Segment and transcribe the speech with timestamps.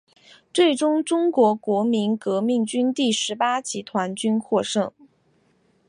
[0.51, 4.91] 最终中国国民革命军第十八集团军获胜。